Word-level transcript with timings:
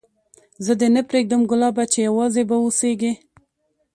زه 0.65 0.73
دي 0.79 0.87
نه 0.95 1.01
پرېږدم 1.09 1.41
ګلابه 1.51 1.83
چي 1.91 1.99
یوازي 2.09 2.43
به 2.49 2.55
اوسېږې 2.63 3.13